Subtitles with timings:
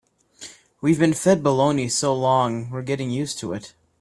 [0.81, 3.75] We've been fed baloney so long we're getting used to it.